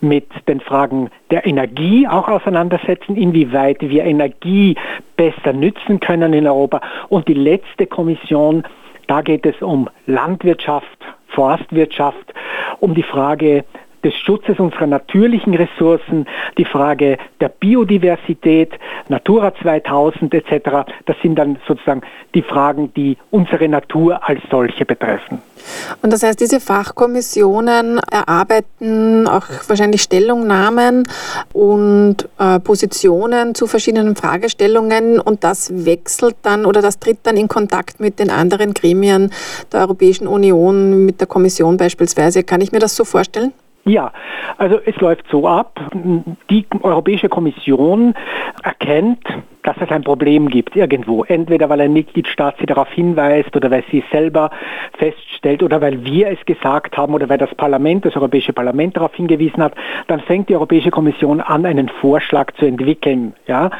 mit 0.00 0.26
den 0.48 0.60
Fragen 0.60 1.10
der 1.30 1.46
Energie 1.46 2.06
auch 2.06 2.28
auseinandersetzen, 2.28 3.16
inwieweit 3.16 3.80
wir 3.80 4.04
Energie 4.04 4.76
besser 5.16 5.52
nützen 5.52 6.00
können 6.00 6.32
in 6.32 6.46
Europa. 6.46 6.80
Und 7.08 7.28
die 7.28 7.34
letzte 7.34 7.86
Kommission, 7.86 8.64
da 9.06 9.22
geht 9.22 9.46
es 9.46 9.60
um 9.62 9.88
Landwirtschaft, 10.06 10.98
Forstwirtschaft, 11.28 12.32
um 12.80 12.94
die 12.94 13.02
Frage 13.02 13.64
des 14.06 14.14
Schutzes 14.14 14.60
unserer 14.60 14.86
natürlichen 14.86 15.54
Ressourcen, 15.54 16.26
die 16.58 16.64
Frage 16.64 17.18
der 17.40 17.48
Biodiversität, 17.48 18.70
Natura 19.08 19.52
2000 19.60 20.32
etc. 20.32 20.88
Das 21.06 21.16
sind 21.22 21.34
dann 21.36 21.58
sozusagen 21.66 22.02
die 22.34 22.42
Fragen, 22.42 22.92
die 22.94 23.16
unsere 23.32 23.68
Natur 23.68 24.20
als 24.22 24.40
solche 24.48 24.84
betreffen. 24.84 25.42
Und 26.02 26.12
das 26.12 26.22
heißt, 26.22 26.40
diese 26.40 26.60
Fachkommissionen 26.60 27.98
erarbeiten 28.10 29.26
auch 29.26 29.46
wahrscheinlich 29.66 30.02
Stellungnahmen 30.02 31.02
und 31.52 32.28
äh, 32.38 32.60
Positionen 32.60 33.56
zu 33.56 33.66
verschiedenen 33.66 34.14
Fragestellungen 34.14 35.18
und 35.18 35.42
das 35.42 35.84
wechselt 35.84 36.36
dann 36.42 36.64
oder 36.64 36.80
das 36.80 37.00
tritt 37.00 37.18
dann 37.24 37.36
in 37.36 37.48
Kontakt 37.48 37.98
mit 37.98 38.20
den 38.20 38.30
anderen 38.30 38.74
Gremien 38.74 39.32
der 39.72 39.80
Europäischen 39.80 40.28
Union, 40.28 41.04
mit 41.04 41.20
der 41.20 41.26
Kommission 41.26 41.76
beispielsweise. 41.76 42.44
Kann 42.44 42.60
ich 42.60 42.70
mir 42.70 42.78
das 42.78 42.94
so 42.94 43.04
vorstellen? 43.04 43.52
Ja, 43.88 44.10
also 44.58 44.80
es 44.84 44.96
läuft 44.96 45.26
so 45.30 45.46
ab. 45.46 45.80
Die 46.50 46.66
Europäische 46.82 47.28
Kommission 47.28 48.14
erkennt, 48.64 49.24
dass 49.62 49.76
es 49.80 49.88
ein 49.90 50.02
Problem 50.02 50.48
gibt 50.48 50.74
irgendwo. 50.74 51.22
Entweder 51.22 51.68
weil 51.68 51.80
ein 51.82 51.92
Mitgliedstaat 51.92 52.56
sie 52.58 52.66
darauf 52.66 52.90
hinweist 52.90 53.54
oder 53.54 53.70
weil 53.70 53.84
sie 53.88 53.98
es 53.98 54.10
selber 54.10 54.50
feststellt 54.98 55.62
oder 55.62 55.80
weil 55.80 56.04
wir 56.04 56.32
es 56.32 56.44
gesagt 56.46 56.96
haben 56.96 57.14
oder 57.14 57.28
weil 57.28 57.38
das 57.38 57.54
Parlament, 57.54 58.04
das 58.04 58.16
Europäische 58.16 58.52
Parlament 58.52 58.96
darauf 58.96 59.14
hingewiesen 59.14 59.62
hat, 59.62 59.74
dann 60.08 60.18
fängt 60.18 60.48
die 60.48 60.56
Europäische 60.56 60.90
Kommission 60.90 61.40
an, 61.40 61.64
einen 61.64 61.88
Vorschlag 61.88 62.52
zu 62.54 62.66
entwickeln, 62.66 63.34
ja, 63.46 63.70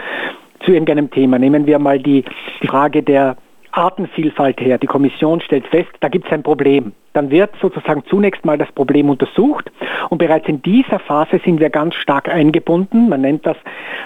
zu 0.65 0.71
irgendeinem 0.71 1.11
Thema. 1.11 1.41
Nehmen 1.41 1.67
wir 1.67 1.81
mal 1.81 1.99
die, 1.99 2.25
die 2.63 2.69
Frage 2.69 3.03
der 3.03 3.37
Artenvielfalt 3.73 4.61
her. 4.61 4.79
Die 4.79 4.87
Kommission 4.87 5.41
stellt 5.41 5.67
fest, 5.67 5.91
da 5.99 6.09
gibt 6.09 6.27
es 6.27 6.33
ein 6.33 6.45
Problem. 6.45 6.93
Dann 7.17 7.31
wird 7.31 7.55
sozusagen 7.63 8.05
zunächst 8.11 8.45
mal 8.45 8.59
das 8.59 8.71
Problem 8.73 9.09
untersucht 9.09 9.73
und 10.11 10.19
bereits 10.19 10.49
in 10.49 10.61
dieser 10.61 10.99
Phase 10.99 11.41
sind 11.43 11.61
wir 11.61 11.71
ganz 11.71 11.95
stark 11.95 12.29
eingebunden. 12.29 13.09
Man 13.09 13.23
nennt 13.23 13.47
das 13.47 13.57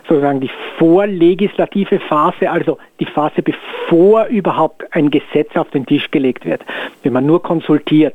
sozusagen 0.09 0.38
die 0.38 0.50
vorlegislative 0.79 1.99
Phase, 1.99 2.49
also 2.49 2.79
die 3.00 3.07
Phase, 3.07 3.43
bevor 3.43 4.26
überhaupt 4.26 4.85
ein 4.95 5.11
Gesetz 5.11 5.57
auf 5.57 5.69
den 5.71 5.87
Tisch 5.87 6.09
gelegt 6.12 6.45
wird, 6.45 6.64
wenn 7.02 7.12
man 7.12 7.26
nur 7.26 7.43
konsultiert. 7.43 8.14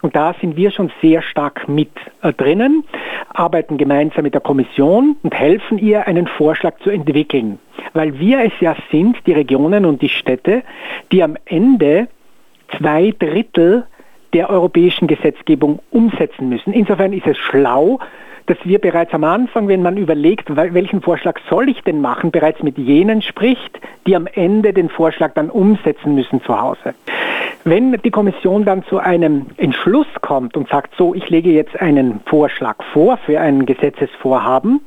Und 0.00 0.16
da 0.16 0.34
sind 0.40 0.56
wir 0.56 0.70
schon 0.70 0.90
sehr 1.02 1.20
stark 1.20 1.68
mit 1.68 1.90
äh, 2.22 2.32
drinnen, 2.32 2.84
arbeiten 3.28 3.76
gemeinsam 3.76 4.22
mit 4.22 4.32
der 4.32 4.40
Kommission 4.40 5.16
und 5.22 5.34
helfen 5.34 5.76
ihr, 5.76 6.06
einen 6.06 6.26
Vorschlag 6.26 6.78
zu 6.78 6.88
entwickeln. 6.88 7.58
Weil 7.92 8.18
wir 8.18 8.42
es 8.42 8.52
ja 8.60 8.74
sind, 8.90 9.18
die 9.26 9.32
Regionen 9.32 9.84
und 9.84 10.00
die 10.00 10.08
Städte, 10.08 10.62
die 11.12 11.22
am 11.22 11.36
Ende 11.44 12.08
zwei 12.78 13.12
Drittel 13.18 13.84
der 14.32 14.50
europäischen 14.50 15.08
Gesetzgebung 15.08 15.80
umsetzen 15.90 16.48
müssen. 16.48 16.72
Insofern 16.72 17.12
ist 17.12 17.26
es 17.26 17.36
schlau, 17.38 17.98
dass 18.46 18.58
wir 18.64 18.80
bereits 18.80 19.14
am 19.14 19.24
Anfang, 19.24 19.68
wenn 19.68 19.82
man 19.82 19.96
überlegt, 19.96 20.54
welchen 20.56 21.02
Vorschlag 21.02 21.38
soll 21.48 21.68
ich 21.68 21.82
denn 21.82 22.00
machen, 22.00 22.30
bereits 22.30 22.62
mit 22.62 22.78
jenen 22.78 23.22
spricht, 23.22 23.78
die 24.06 24.16
am 24.16 24.26
Ende 24.26 24.72
den 24.72 24.88
Vorschlag 24.88 25.34
dann 25.34 25.50
umsetzen 25.50 26.14
müssen 26.14 26.42
zu 26.42 26.60
Hause. 26.60 26.94
Wenn 27.62 27.92
die 27.92 28.10
Kommission 28.10 28.64
dann 28.64 28.84
zu 28.84 28.98
einem 28.98 29.46
Entschluss 29.58 30.06
kommt 30.22 30.56
und 30.56 30.68
sagt, 30.68 30.94
so, 30.96 31.14
ich 31.14 31.28
lege 31.28 31.50
jetzt 31.50 31.78
einen 31.80 32.20
Vorschlag 32.24 32.82
vor 32.92 33.18
für 33.18 33.38
ein 33.38 33.66
Gesetzesvorhaben, 33.66 34.80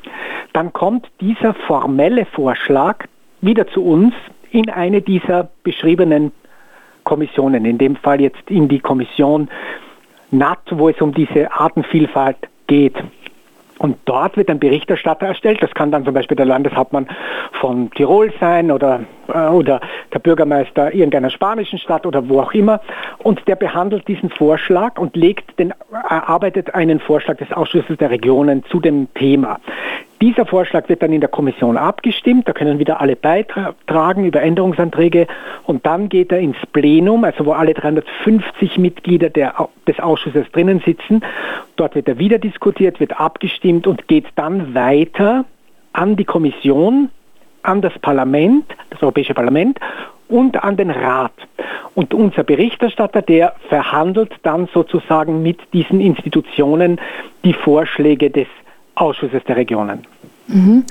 dann 0.53 0.73
kommt 0.73 1.07
dieser 1.21 1.53
formelle 1.53 2.25
Vorschlag 2.25 3.05
wieder 3.41 3.67
zu 3.67 3.83
uns 3.85 4.13
in 4.51 4.69
eine 4.69 5.01
dieser 5.01 5.49
beschriebenen 5.63 6.31
Kommissionen, 7.03 7.65
in 7.65 7.77
dem 7.77 7.95
Fall 7.95 8.21
jetzt 8.21 8.49
in 8.49 8.67
die 8.67 8.79
Kommission 8.79 9.49
NAT, 10.31 10.59
wo 10.71 10.89
es 10.89 10.99
um 11.01 11.13
diese 11.13 11.51
Artenvielfalt 11.51 12.37
geht. 12.67 12.95
Und 13.79 13.97
dort 14.05 14.37
wird 14.37 14.49
ein 14.49 14.59
Berichterstatter 14.59 15.27
erstellt. 15.27 15.61
Das 15.61 15.73
kann 15.73 15.91
dann 15.91 16.05
zum 16.05 16.13
Beispiel 16.13 16.37
der 16.37 16.45
Landeshauptmann 16.45 17.07
von 17.59 17.91
Tirol 17.91 18.31
sein 18.39 18.71
oder, 18.71 19.01
äh, 19.27 19.47
oder 19.47 19.81
der 20.13 20.19
Bürgermeister 20.19 20.93
irgendeiner 20.93 21.29
spanischen 21.29 21.79
Stadt 21.79 22.05
oder 22.05 22.29
wo 22.29 22.39
auch 22.39 22.53
immer. 22.53 22.79
Und 23.19 23.45
der 23.47 23.55
behandelt 23.55 24.07
diesen 24.07 24.29
Vorschlag 24.29 24.97
und 24.97 25.15
legt 25.15 25.59
den, 25.59 25.73
erarbeitet 25.91 26.73
einen 26.73 26.99
Vorschlag 26.99 27.37
des 27.37 27.51
Ausschusses 27.51 27.97
der 27.97 28.09
Regionen 28.09 28.63
zu 28.65 28.79
dem 28.79 29.13
Thema. 29.15 29.59
Dieser 30.23 30.45
Vorschlag 30.45 30.87
wird 30.87 31.03
dann 31.03 31.11
in 31.11 31.19
der 31.19 31.29
Kommission 31.29 31.75
abgestimmt, 31.75 32.47
da 32.47 32.53
können 32.53 32.79
wieder 32.79 33.01
alle 33.01 33.17
beitragen 33.17 34.23
über 34.23 34.41
Änderungsanträge 34.41 35.27
und 35.65 35.85
dann 35.85 36.07
geht 36.07 36.31
er 36.31 36.39
ins 36.39 36.55
Plenum, 36.71 37.25
also 37.25 37.45
wo 37.45 37.51
alle 37.51 37.73
350 37.73 38.77
Mitglieder 38.77 39.29
der, 39.29 39.53
des 39.85 39.99
Ausschusses 39.99 40.49
drinnen 40.53 40.81
sitzen. 40.85 41.25
Dort 41.75 41.95
wird 41.95 42.07
er 42.07 42.19
wieder 42.19 42.39
diskutiert, 42.39 43.01
wird 43.01 43.19
abgestimmt 43.19 43.85
und 43.85 44.07
geht 44.07 44.27
dann 44.35 44.73
weiter 44.73 45.43
an 45.91 46.15
die 46.15 46.23
Kommission, 46.23 47.09
an 47.63 47.81
das 47.81 47.99
Parlament, 47.99 48.63
das 48.91 49.03
Europäische 49.03 49.33
Parlament 49.33 49.77
und 50.29 50.63
an 50.63 50.77
den 50.77 50.89
Rat. 50.89 51.33
Und 51.95 52.13
unser 52.13 52.45
Berichterstatter, 52.45 53.21
der 53.21 53.55
verhandelt 53.67 54.31
dann 54.43 54.69
sozusagen 54.73 55.43
mit 55.43 55.59
diesen 55.73 55.99
Institutionen 55.99 57.01
die 57.43 57.53
Vorschläge 57.53 58.29
des 58.29 58.47
Ausschusses 58.95 59.43
der 59.47 59.55
Regionen. 59.55 60.05
Mhm. 60.47 60.83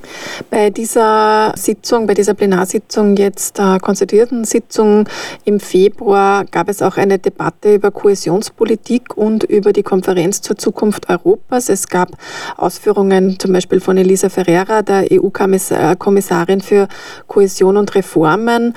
Bei 0.51 0.71
dieser 0.71 1.53
Sitzung, 1.57 2.07
bei 2.07 2.15
dieser 2.15 2.33
Plenarsitzung 2.33 3.17
jetzt 3.17 3.59
äh, 3.59 3.79
konstituierten 3.79 4.45
Sitzung 4.45 5.07
im 5.45 5.61
Februar 5.61 6.47
gab 6.47 6.71
es 6.71 6.81
auch 6.81 6.97
eine 6.97 7.19
Debatte 7.19 7.75
über 7.75 7.91
Kohäsionspolitik 7.91 9.15
und 9.17 9.45
über 9.45 9.75
die 9.75 9.83
Konferenz 9.83 10.41
zur 10.41 10.57
Zukunft 10.57 11.11
Europas. 11.11 11.69
Es 11.69 11.89
gab 11.89 12.13
Ausführungen 12.57 13.39
zum 13.39 13.53
Beispiel 13.53 13.81
von 13.81 13.99
Elisa 13.99 14.31
Ferreira, 14.31 14.81
der 14.81 15.09
EU-Kommissarin 15.13 16.63
für 16.63 16.89
Kohäsion 17.27 17.77
und 17.77 17.95
Reformen. 17.95 18.75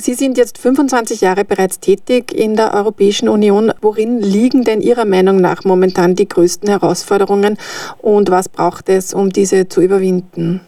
Sie 0.00 0.14
sind 0.14 0.38
jetzt 0.38 0.58
25 0.58 1.22
Jahre 1.22 1.44
bereits 1.44 1.80
tätig 1.80 2.32
in 2.32 2.54
der 2.54 2.72
Europäischen 2.72 3.28
Union. 3.28 3.72
Worin 3.80 4.20
liegen 4.20 4.62
denn 4.62 4.80
Ihrer 4.80 5.04
Meinung 5.04 5.40
nach 5.40 5.64
momentan 5.64 6.14
die 6.14 6.28
größten 6.28 6.68
Herausforderungen 6.68 7.58
und 8.00 8.30
was 8.30 8.48
braucht 8.48 8.88
es, 8.88 9.12
um 9.12 9.30
diese 9.30 9.68
zu 9.68 9.80
überwinden? 9.82 10.60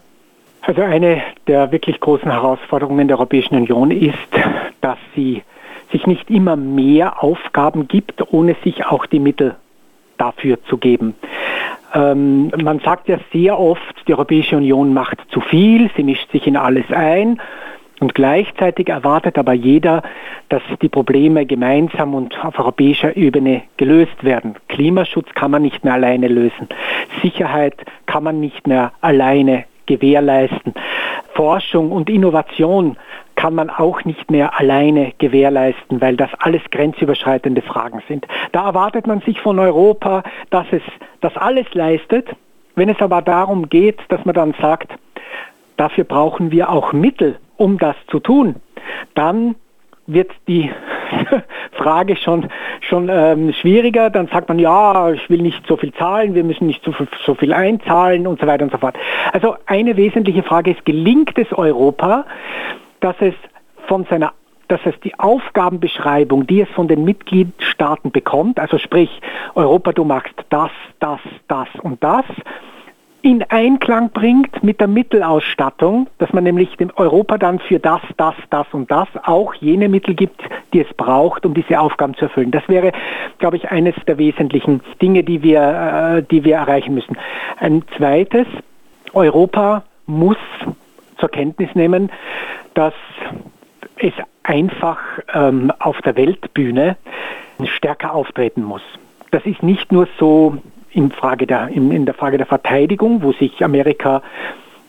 Also 0.63 0.81
eine 0.81 1.21
der 1.47 1.71
wirklich 1.71 2.01
großen 2.01 2.29
Herausforderungen 2.29 3.07
der 3.07 3.17
Europäischen 3.17 3.55
Union 3.55 3.91
ist, 3.91 4.17
dass 4.81 4.97
sie 5.15 5.43
sich 5.93 6.05
nicht 6.05 6.29
immer 6.29 6.57
mehr 6.57 7.23
Aufgaben 7.23 7.87
gibt, 7.87 8.33
ohne 8.33 8.57
sich 8.65 8.85
auch 8.85 9.05
die 9.05 9.19
Mittel 9.19 9.55
dafür 10.17 10.61
zu 10.65 10.77
geben. 10.77 11.15
Ähm, 11.93 12.51
man 12.61 12.79
sagt 12.79 13.07
ja 13.07 13.17
sehr 13.31 13.57
oft, 13.57 13.95
die 14.07 14.13
Europäische 14.13 14.57
Union 14.57 14.93
macht 14.93 15.19
zu 15.31 15.39
viel, 15.39 15.89
sie 15.95 16.03
mischt 16.03 16.29
sich 16.33 16.47
in 16.47 16.57
alles 16.57 16.85
ein. 16.91 17.39
Und 18.01 18.15
gleichzeitig 18.15 18.89
erwartet 18.89 19.37
aber 19.37 19.53
jeder, 19.53 20.01
dass 20.49 20.63
die 20.81 20.89
Probleme 20.89 21.45
gemeinsam 21.45 22.15
und 22.15 22.43
auf 22.43 22.57
europäischer 22.57 23.15
Ebene 23.15 23.61
gelöst 23.77 24.23
werden. 24.23 24.55
Klimaschutz 24.69 25.29
kann 25.35 25.51
man 25.51 25.61
nicht 25.61 25.83
mehr 25.83 25.93
alleine 25.93 26.27
lösen. 26.27 26.67
Sicherheit 27.21 27.75
kann 28.07 28.23
man 28.23 28.39
nicht 28.39 28.65
mehr 28.65 28.91
alleine 29.01 29.65
gewährleisten. 29.85 30.73
Forschung 31.35 31.91
und 31.91 32.09
Innovation 32.09 32.97
kann 33.35 33.53
man 33.53 33.69
auch 33.69 34.03
nicht 34.03 34.31
mehr 34.31 34.59
alleine 34.59 35.13
gewährleisten, 35.19 36.01
weil 36.01 36.17
das 36.17 36.31
alles 36.39 36.63
grenzüberschreitende 36.71 37.61
Fragen 37.61 38.01
sind. 38.07 38.25
Da 38.51 38.65
erwartet 38.65 39.05
man 39.05 39.21
sich 39.21 39.39
von 39.39 39.59
Europa, 39.59 40.23
dass 40.49 40.65
es 40.71 40.81
das 41.21 41.37
alles 41.37 41.71
leistet. 41.73 42.29
Wenn 42.73 42.89
es 42.89 42.99
aber 42.99 43.21
darum 43.21 43.69
geht, 43.69 43.99
dass 44.09 44.25
man 44.25 44.33
dann 44.33 44.55
sagt, 44.59 44.91
dafür 45.77 46.03
brauchen 46.03 46.49
wir 46.51 46.71
auch 46.71 46.93
Mittel, 46.93 47.37
um 47.61 47.77
das 47.77 47.95
zu 48.07 48.19
tun, 48.19 48.55
dann 49.13 49.55
wird 50.07 50.31
die 50.47 50.71
Frage 51.73 52.15
schon, 52.15 52.49
schon 52.81 53.07
ähm, 53.07 53.53
schwieriger. 53.53 54.09
Dann 54.09 54.27
sagt 54.27 54.49
man, 54.49 54.57
ja, 54.57 55.11
ich 55.11 55.29
will 55.29 55.43
nicht 55.43 55.65
so 55.67 55.77
viel 55.77 55.93
zahlen, 55.93 56.33
wir 56.33 56.43
müssen 56.43 56.65
nicht 56.65 56.83
so 56.83 56.91
viel, 56.91 57.07
so 57.23 57.35
viel 57.35 57.53
einzahlen 57.53 58.25
und 58.25 58.41
so 58.41 58.47
weiter 58.47 58.63
und 58.63 58.71
so 58.71 58.79
fort. 58.79 58.95
Also 59.31 59.55
eine 59.67 59.95
wesentliche 59.95 60.41
Frage 60.41 60.71
ist, 60.71 60.85
gelingt 60.85 61.37
es 61.37 61.53
Europa, 61.53 62.25
dass 62.99 63.15
es 63.19 63.35
von 63.87 64.05
seiner 64.09 64.33
dass 64.71 64.79
es 64.85 64.97
die 65.01 65.19
Aufgabenbeschreibung, 65.19 66.47
die 66.47 66.61
es 66.61 66.69
von 66.69 66.87
den 66.87 67.03
Mitgliedstaaten 67.03 68.09
bekommt, 68.09 68.57
also 68.57 68.77
sprich, 68.77 69.09
Europa, 69.53 69.91
du 69.91 70.05
machst 70.05 70.33
das, 70.47 70.71
das, 71.01 71.19
das 71.49 71.67
und 71.81 72.01
das, 72.01 72.23
in 73.21 73.43
Einklang 73.49 74.09
bringt 74.09 74.63
mit 74.63 74.79
der 74.79 74.87
Mittelausstattung, 74.87 76.07
dass 76.17 76.33
man 76.33 76.43
nämlich 76.43 76.75
dem 76.77 76.91
Europa 76.95 77.37
dann 77.37 77.59
für 77.59 77.79
das, 77.79 78.01
das, 78.17 78.33
das 78.49 78.65
und 78.71 78.89
das 78.89 79.07
auch 79.23 79.53
jene 79.55 79.89
Mittel 79.89 80.15
gibt, 80.15 80.41
die 80.73 80.81
es 80.81 80.93
braucht, 80.95 81.45
um 81.45 81.53
diese 81.53 81.79
Aufgaben 81.79 82.15
zu 82.15 82.25
erfüllen. 82.25 82.51
Das 82.51 82.67
wäre, 82.67 82.91
glaube 83.37 83.57
ich, 83.57 83.69
eines 83.69 83.95
der 84.07 84.17
wesentlichen 84.17 84.81
Dinge, 85.01 85.23
die 85.23 85.43
wir, 85.43 86.17
äh, 86.17 86.23
die 86.23 86.43
wir 86.43 86.55
erreichen 86.55 86.95
müssen. 86.95 87.17
Ein 87.59 87.83
zweites, 87.95 88.47
Europa 89.13 89.83
muss 90.07 90.37
zur 91.19 91.29
Kenntnis 91.29 91.69
nehmen, 91.75 92.11
dass 92.73 92.93
es 93.97 94.13
einfach 94.43 94.97
ähm, 95.33 95.71
auf 95.79 96.01
der 96.01 96.15
Weltbühne 96.15 96.97
stärker 97.65 98.15
auftreten 98.15 98.63
muss. 98.63 98.81
Das 99.29 99.45
ist 99.45 99.61
nicht 99.61 99.91
nur 99.91 100.07
so 100.17 100.57
in, 100.93 101.11
Frage 101.11 101.47
der, 101.47 101.69
in, 101.69 101.91
in 101.91 102.05
der 102.05 102.13
Frage 102.13 102.37
der 102.37 102.45
Verteidigung, 102.45 103.23
wo 103.23 103.31
sich 103.33 103.63
Amerika 103.63 104.21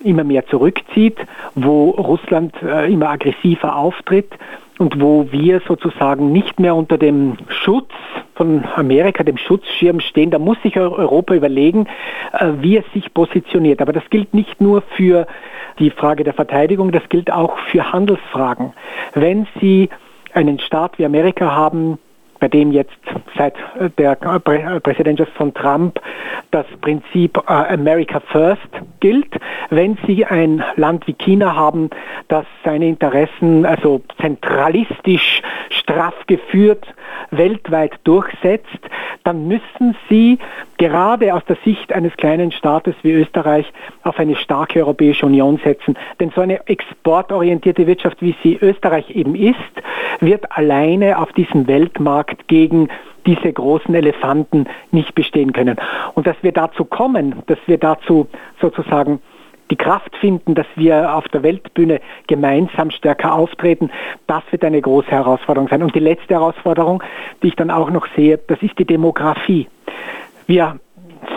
immer 0.05 0.25
mehr 0.25 0.47
zurückzieht, 0.47 1.19
wo 1.55 1.91
Russland 1.91 2.55
äh, 2.63 2.93
immer 2.93 3.11
aggressiver 3.11 3.77
auftritt 3.77 4.33
und 4.79 5.01
wo 5.01 5.31
wir 5.31 5.61
sozusagen 5.67 6.33
nicht 6.33 6.59
mehr 6.59 6.75
unter 6.75 6.99
dem 6.99 7.37
Schutz 7.49 7.91
von 8.35 8.65
Amerika, 8.75 9.23
dem 9.23 9.37
Schutzschirm 9.37 10.01
stehen. 10.01 10.31
Da 10.31 10.39
muss 10.39 10.61
sich 10.63 10.77
Europa 10.77 11.35
überlegen, 11.35 11.87
äh, 12.33 12.49
wie 12.61 12.77
es 12.77 12.85
sich 12.93 13.13
positioniert. 13.15 13.81
Aber 13.81 13.93
das 13.93 14.09
gilt 14.11 14.35
nicht 14.35 14.61
nur 14.61 14.83
für 14.97 15.27
die 15.79 15.91
Frage 15.91 16.25
der 16.25 16.35
Verteidigung, 16.35 16.93
das 16.93 17.09
gilt 17.09 17.31
auch 17.31 17.59
für 17.71 17.93
Handelsfragen. 17.93 18.73
Wenn 19.15 19.47
Sie 19.61 19.89
einen 20.35 20.59
Staat 20.59 20.99
wie 20.99 21.05
Amerika 21.05 21.55
haben, 21.55 21.99
bei 22.43 22.49
dem 22.49 22.73
jetzt 22.73 22.91
seit 23.39 23.55
äh, 23.79 23.89
der 23.99 24.21
äh, 24.21 24.81
Präsidentschaft 24.81 25.31
von 25.35 25.55
Trump 25.55 26.01
das 26.51 26.67
Prinzip 26.81 27.39
äh, 27.47 27.53
America 27.53 28.19
First 28.19 28.69
gilt. 28.99 29.33
Wenn 29.71 29.97
Sie 30.09 30.25
ein 30.27 30.63
Land 30.75 31.07
wie 31.07 31.13
China 31.13 31.55
haben, 31.55 31.89
das 32.27 32.45
seine 32.65 32.89
Interessen 32.89 33.65
also 33.65 34.03
zentralistisch 34.21 35.41
straff 35.71 36.15
geführt 36.27 36.85
weltweit 37.31 37.93
durchsetzt, 38.03 38.81
dann 39.23 39.47
müssen 39.47 39.97
Sie 40.11 40.41
gerade 40.83 41.33
aus 41.33 41.45
der 41.45 41.57
Sicht 41.65 41.93
eines 41.93 42.13
kleinen 42.17 42.51
Staates 42.51 42.97
wie 43.03 43.13
Österreich 43.13 43.73
auf 44.03 44.19
eine 44.19 44.35
starke 44.35 44.81
Europäische 44.81 45.27
Union 45.27 45.61
setzen. 45.63 45.97
Denn 46.19 46.33
so 46.35 46.41
eine 46.41 46.67
exportorientierte 46.67 47.87
Wirtschaft, 47.87 48.21
wie 48.21 48.35
sie 48.43 48.59
Österreich 48.61 49.09
eben 49.11 49.37
ist, 49.37 49.55
wird 50.19 50.51
alleine 50.51 51.19
auf 51.19 51.33
diesem 51.35 51.69
Weltmarkt 51.69 52.49
gegen 52.49 52.89
diese 53.27 53.53
großen 53.53 53.95
Elefanten 53.95 54.67
nicht 54.91 55.15
bestehen 55.15 55.53
können. 55.53 55.77
Und 56.15 56.27
dass 56.27 56.37
wir 56.43 56.51
dazu 56.51 56.85
kommen, 56.85 57.37
dass 57.47 57.59
wir 57.67 57.79
dazu 57.79 58.27
sozusagen 58.61 59.21
die 59.71 59.77
Kraft 59.77 60.17
finden, 60.17 60.57
dass 60.57 60.67
wir 60.75 61.15
auf 61.15 61.29
der 61.29 61.45
Weltbühne 61.45 62.01
gemeinsam 62.27 62.91
stärker 62.91 63.35
auftreten, 63.35 63.89
das 64.27 64.43
wird 64.51 64.65
eine 64.65 64.81
große 64.81 65.13
Herausforderung 65.13 65.69
sein. 65.69 65.85
Und 65.85 65.95
die 65.95 66.01
letzte 66.01 66.35
Herausforderung, 66.35 67.05
die 67.41 67.49
ich 67.49 67.57
dann 67.57 67.71
auch 67.71 67.89
noch 67.89 68.09
sehe, 68.17 68.41
das 68.49 68.61
ist 68.63 68.77
die 68.81 68.85
Demografie. 68.85 69.69
Wir 70.53 70.79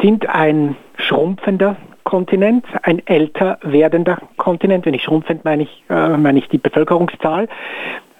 sind 0.01 0.27
ein 0.27 0.75
schrumpfender 0.97 1.77
Kontinent, 2.03 2.65
ein 2.83 3.01
älter 3.07 3.59
werdender 3.61 4.17
Kontinent. 4.35 4.85
Wenn 4.85 4.93
ich 4.93 5.03
schrumpfend 5.03 5.45
meine 5.45 5.63
ich, 5.63 5.83
äh, 5.89 6.17
meine 6.17 6.37
ich 6.37 6.49
die 6.49 6.57
Bevölkerungszahl. 6.57 7.47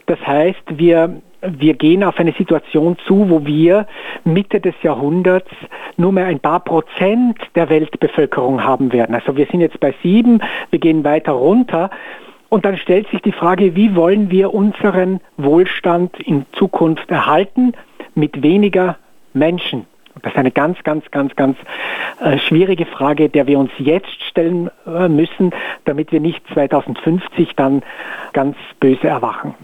Das 0.05 0.25
heißt, 0.25 0.63
wir, 0.69 1.21
wir 1.41 1.73
gehen 1.73 2.01
auf 2.01 2.17
eine 2.17 2.31
Situation 2.31 2.95
zu, 3.05 3.29
wo 3.29 3.45
wir 3.45 3.88
Mitte 4.23 4.62
des 4.62 4.73
Jahrhunderts 4.84 5.49
nur 5.97 6.13
mehr 6.13 6.27
ein 6.27 6.39
paar 6.39 6.62
Prozent 6.62 7.39
der 7.55 7.69
Weltbevölkerung 7.69 8.63
haben 8.63 8.93
werden. 8.93 9.15
Also 9.15 9.36
wir 9.36 9.47
sind 9.47 9.60
jetzt 9.60 9.81
bei 9.81 9.93
sieben, 10.01 10.39
wir 10.69 10.79
gehen 10.79 11.03
weiter 11.03 11.34
runter. 11.34 11.89
Und 12.47 12.63
dann 12.63 12.77
stellt 12.77 13.10
sich 13.10 13.21
die 13.21 13.34
Frage, 13.34 13.75
wie 13.75 13.97
wollen 13.97 14.31
wir 14.31 14.53
unseren 14.53 15.19
Wohlstand 15.36 16.17
in 16.21 16.45
Zukunft 16.53 17.12
erhalten 17.12 17.73
mit 18.13 18.41
weniger 18.41 18.95
Menschen? 19.34 19.88
Das 20.21 20.34
ist 20.34 20.38
eine 20.38 20.51
ganz, 20.51 20.82
ganz, 20.84 21.10
ganz, 21.12 21.36
ganz 21.36 21.58
äh, 22.21 22.38
schwierige 22.38 22.86
Frage, 22.86 23.30
der 23.30 23.47
wir 23.47 23.60
uns 23.60 23.71
jetzt 23.78 24.21
stellen 24.23 24.69
äh, 24.88 25.08
müssen, 25.08 25.51
damit 25.86 26.12
wir 26.12 26.19
nicht 26.19 26.41
2050 26.54 27.56
dann 27.56 27.84
ganz 28.34 28.56
böse 28.80 29.08
erwachen. 29.08 29.56